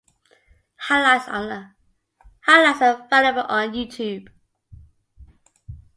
Highlights 0.77 1.27
are 1.27 1.73
available 2.47 3.43
on 3.47 3.71
Youtube. 3.71 4.29